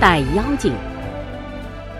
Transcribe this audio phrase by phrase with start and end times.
[0.00, 0.72] 逮妖精。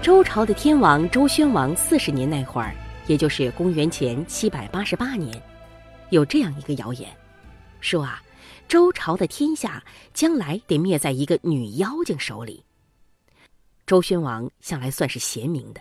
[0.00, 2.72] 周朝的天王周宣王四十年那会儿，
[3.08, 5.42] 也就是公元前七百八十八年，
[6.11, 7.11] 有这样一个谣言，
[7.80, 8.22] 说啊，
[8.69, 9.83] 周朝的天下
[10.15, 12.65] 将来得灭在一个女妖精手里。
[13.84, 15.80] 周宣王向来算是贤明的，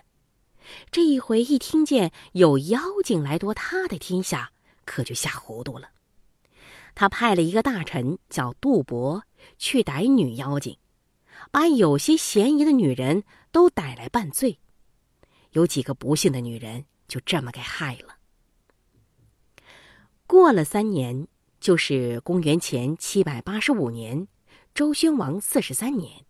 [0.90, 4.50] 这一回一听见有妖精来夺他的天下，
[4.84, 5.88] 可就吓糊涂了。
[6.96, 9.22] 他派了一个大臣叫杜伯
[9.56, 10.76] 去逮女妖精。
[11.50, 14.58] 把有些嫌疑的女人都逮来办罪，
[15.52, 18.16] 有几个不幸的女人就这么给害了。
[20.26, 21.26] 过了三年，
[21.58, 24.28] 就是公元前七百八十五年，
[24.74, 26.26] 周宣王四十三年，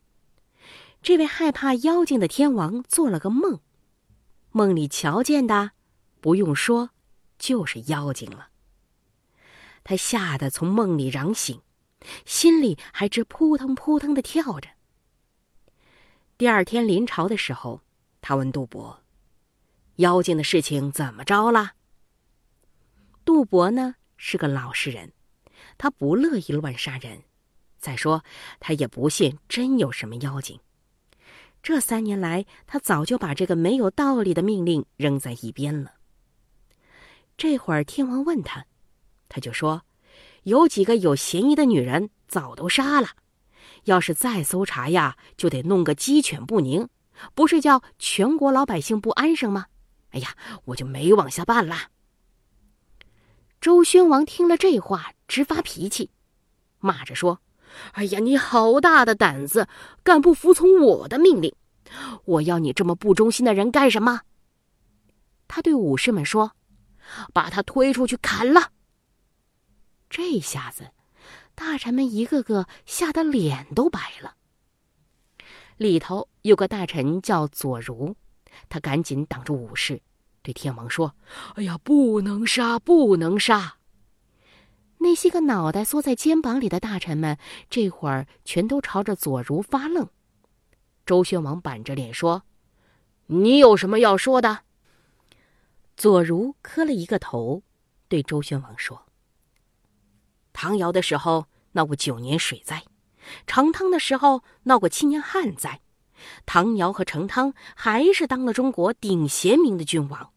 [1.03, 3.61] 这位害怕妖精的天王做了个梦，
[4.53, 5.73] 梦里瞧见的，
[6.21, 6.91] 不用说，
[7.39, 8.51] 就是妖精了。
[9.83, 11.61] 他吓得从梦里嚷醒，
[12.25, 14.78] 心里还直扑腾扑腾的跳着。
[16.39, 17.83] 第二天临朝的时候，
[18.21, 19.03] 他问杜伯
[19.97, 21.73] ：“妖精的事情怎么着了？”
[23.27, 25.13] 杜伯呢是个老实人，
[25.77, 27.25] 他不乐意乱杀人。
[27.81, 28.23] 再说，
[28.61, 30.61] 他也不信真有什么妖精。
[31.61, 35.95] 这三年来，他早就把这个没有道理的命令扔在一边了。
[37.37, 38.65] 这会儿天王问他，
[39.29, 39.83] 他就说
[40.45, 43.09] ：“有几个有嫌疑的女人，早都杀了。”
[43.89, 46.89] 要是再搜查呀，就得弄个鸡犬不宁，
[47.35, 49.67] 不是叫全国老百姓不安生吗？
[50.11, 50.37] 哎呀，
[50.67, 51.77] 我就没往下办了。
[53.61, 56.11] 周宣王听了这话，直发脾气，
[56.79, 57.41] 骂着说
[57.93, 59.67] ：“哎呀，你好大的胆子，
[60.03, 61.55] 敢不服从我的命令？
[62.25, 64.21] 我要你这么不忠心的人干什么？”
[65.49, 66.53] 他对武士们说
[67.33, 68.71] ：“把他推出去砍了。”
[70.11, 70.91] 这下子。
[71.59, 74.37] 大臣们一个个吓得脸都白了。
[75.77, 78.15] 里头有个大臣叫左如，
[78.69, 80.01] 他赶紧挡住武士，
[80.41, 81.17] 对天王说
[81.57, 83.79] ：“哎呀，不能杀，不能杀！”
[84.99, 87.37] 那些个脑袋缩在肩膀里的大臣们，
[87.69, 90.09] 这会儿全都朝着左如发愣。
[91.05, 92.45] 周宣王板着脸说
[93.27, 94.61] ：“你有什么要说的？”
[95.97, 97.65] 左如磕了一个头，
[98.07, 99.07] 对周宣王说。
[100.53, 102.83] 唐尧的时候闹过九年水灾，
[103.47, 105.81] 成汤的时候闹过七年旱灾，
[106.47, 110.33] 唐尧和成汤还是当了中国顶贤明的君王。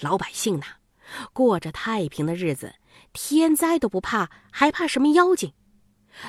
[0.00, 0.66] 老百姓呐，
[1.32, 2.74] 过着太平的日子，
[3.12, 5.52] 天灾都不怕，还怕什么妖精？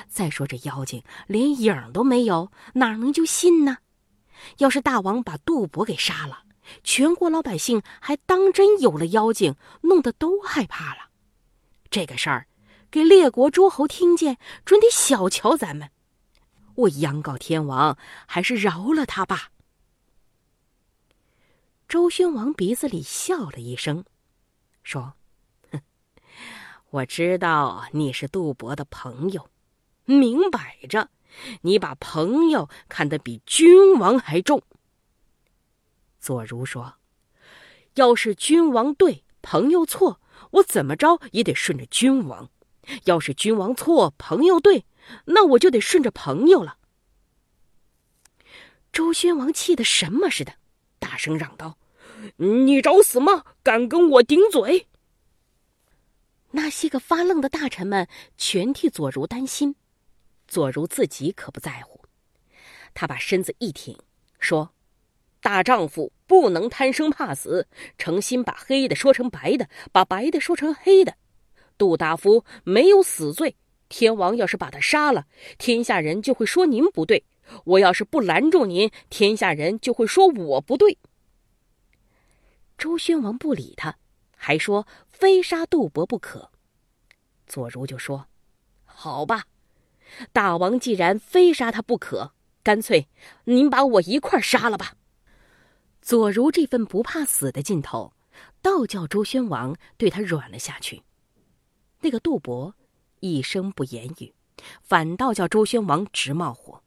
[0.08, 3.78] 再说这妖精连影都没有，哪能就信呢？
[4.58, 6.44] 要是大王把杜伯给杀了，
[6.82, 11.10] 全国老百姓还当真有了妖精，弄得都害怕了。
[11.90, 12.46] 这个事儿。
[12.90, 15.90] 给列国诸侯听见，准得小瞧咱们。
[16.74, 17.96] 我央告天王，
[18.26, 19.50] 还是饶了他吧。
[21.86, 24.04] 周宣王鼻子里笑了一声，
[24.82, 25.14] 说
[25.70, 25.80] ：“哼，
[26.90, 29.48] 我知道你是杜伯的朋友，
[30.04, 31.10] 明摆着，
[31.62, 34.62] 你把朋友看得比君王还重。”
[36.18, 36.94] 左如说
[37.94, 40.20] ：“要是君王对，朋友错，
[40.52, 42.50] 我怎么着也得顺着君王。”
[43.04, 44.84] 要是君王错，朋友对，
[45.26, 46.78] 那我就得顺着朋友了。
[48.92, 50.54] 周宣王气得什么似的，
[50.98, 51.78] 大声嚷道
[52.38, 53.44] ：“你找死吗？
[53.62, 54.88] 敢跟我顶嘴！”
[56.52, 59.76] 那些个发愣的大臣们全替左如担心，
[60.48, 62.04] 左如自己可不在乎。
[62.92, 63.96] 他把身子一挺，
[64.40, 64.74] 说
[65.40, 71.16] ：“大丈夫不能贪生怕死，诚心把黑的说成白的，把白的说成黑的。”
[71.80, 73.56] 杜大夫没有死罪，
[73.88, 75.24] 天王要是把他杀了，
[75.56, 77.24] 天下人就会说您不对；
[77.64, 80.98] 我要是不拦住您，天下人就会说我不对。
[82.76, 83.96] 周宣王不理他，
[84.36, 86.50] 还说非杀杜伯不可。
[87.46, 88.26] 左如就说
[88.84, 89.44] ：“好吧，
[90.34, 92.32] 大王既然非杀他不可，
[92.62, 93.08] 干脆
[93.44, 94.96] 您把我一块杀了吧。”
[96.02, 98.12] 左如这份不怕死的劲头，
[98.60, 101.02] 倒叫周宣王对他软了下去。
[102.00, 102.74] 那个杜伯
[103.20, 104.34] 一声不言语，
[104.82, 106.82] 反倒叫周宣王直冒火。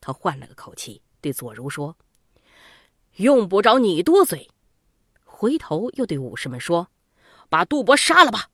[0.00, 1.96] 他换了个口气对左如说
[3.16, 4.50] ：“用不着你多嘴。”
[5.24, 6.90] 回头又对武士们说
[7.48, 8.50] ：“把杜伯杀了吧。”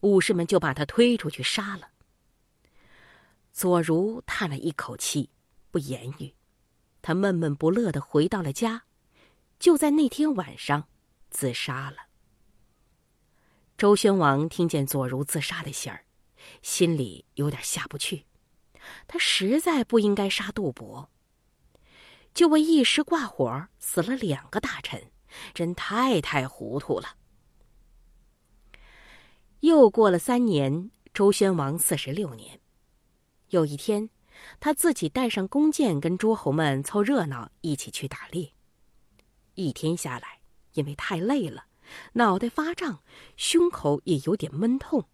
[0.00, 1.88] 武士们就把他推出去杀了。
[3.52, 5.30] 左如叹了一口气，
[5.70, 6.34] 不言语。
[7.00, 8.84] 他闷闷不乐的回到了家，
[9.58, 10.88] 就在那天晚上
[11.30, 11.96] 自杀了。
[13.76, 16.04] 周宣王听见左如自杀的信儿，
[16.62, 18.24] 心里有点下不去。
[19.08, 21.10] 他实在不应该杀杜伯，
[22.32, 25.10] 就为一时挂火死了两个大臣，
[25.52, 27.16] 真太太糊涂了。
[29.60, 32.60] 又过了三年，周宣王四十六年，
[33.48, 34.08] 有一天，
[34.60, 38.52] 他自己带上弓箭，跟诸侯们凑热闹，一起去打猎。
[39.54, 40.40] 一天下来，
[40.74, 41.64] 因为太累了，
[42.14, 43.02] 脑袋发胀，
[43.36, 45.08] 胸口也有点闷痛，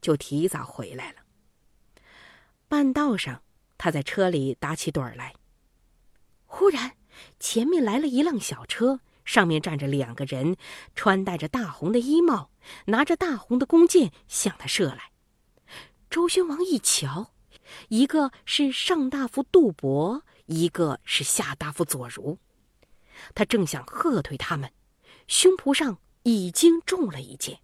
[0.00, 1.18] 就提早回来了。
[2.68, 3.42] 半道上，
[3.76, 5.34] 他在车里打起盹儿来。
[6.46, 6.92] 忽然，
[7.38, 10.56] 前面来了一辆小车，上面站着两个人，
[10.94, 12.50] 穿戴着大红的衣帽，
[12.86, 15.12] 拿着大红的弓箭向他射来。
[16.10, 17.32] 周宣王一瞧，
[17.88, 22.38] 一个是上大夫杜伯，一个是下大夫左如。
[23.34, 24.72] 他正想喝退他们，
[25.26, 27.60] 胸脯上已经中了一箭。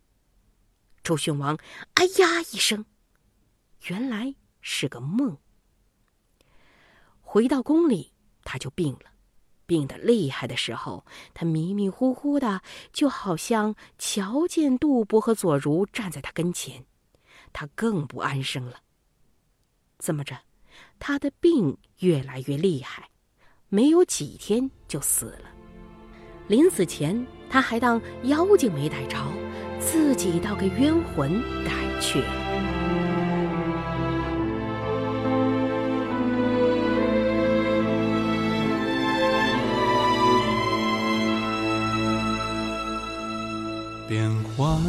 [1.03, 1.59] 周宣王
[1.95, 2.85] “哎呀”一声，
[3.89, 4.35] 原来。
[4.61, 5.39] 是个梦。
[7.23, 8.13] 回到宫里，
[8.43, 9.13] 他就病了，
[9.67, 12.61] 病得厉害的时候，他迷迷糊糊的，
[12.93, 16.85] 就好像瞧见杜伯和左如站在他跟前，
[17.53, 18.83] 他更不安生了。
[19.99, 20.39] 这么着，
[20.99, 23.09] 他的病越来越厉害，
[23.69, 25.58] 没有几天就死了。
[26.49, 29.19] 临死前，他还当妖精没逮着，
[29.79, 32.27] 自己倒给冤魂逮去了。
[44.09, 44.81] 变幻，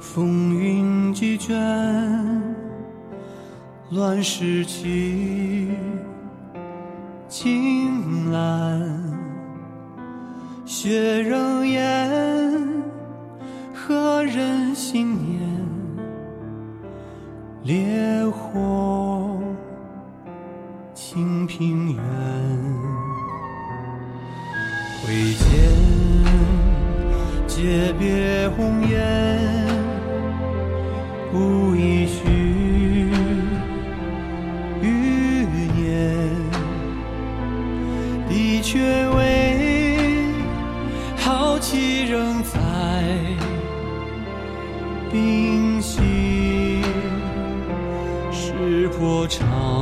[0.00, 1.56] 风云几卷，
[3.90, 5.68] 乱世起，
[10.80, 12.08] 血仍烟，
[13.74, 15.42] 何人心念？
[17.64, 19.40] 烈火，
[20.94, 22.00] 清平原，
[25.02, 25.48] 挥剑。
[27.48, 29.66] 诀别红颜，
[31.34, 33.10] 无一绪，
[34.80, 35.44] 余
[35.74, 36.30] 年，
[38.28, 38.78] 的确
[39.16, 39.37] 为
[42.08, 43.04] 仍在
[45.12, 46.82] 冰心，
[48.32, 49.77] 石破长。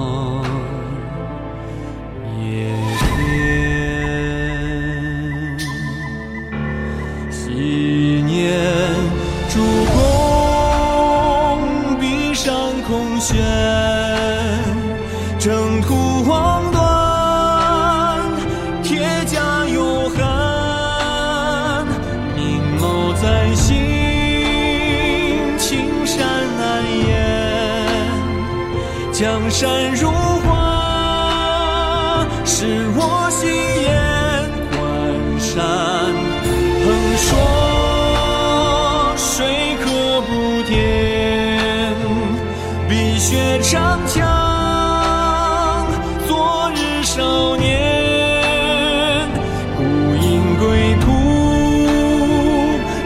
[29.59, 30.53] 山如画，
[32.45, 33.01] 是我
[33.31, 33.89] 心眼
[34.71, 34.79] 关
[35.41, 35.65] 山。
[36.85, 36.87] 横
[37.17, 37.27] 说
[39.17, 39.25] 水
[39.83, 39.87] 可
[40.21, 40.77] 不填，
[42.87, 44.29] 碧血长枪，
[46.29, 49.27] 昨日少年，
[49.79, 49.81] 孤
[50.21, 51.07] 影归途，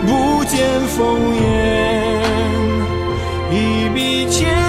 [0.04, 0.58] 不见
[0.98, 0.98] 烽
[1.40, 1.46] 烟，
[3.52, 4.59] 一笔千。